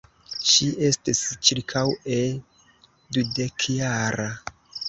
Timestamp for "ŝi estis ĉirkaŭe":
0.51-2.19